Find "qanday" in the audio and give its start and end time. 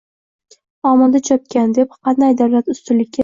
2.09-2.35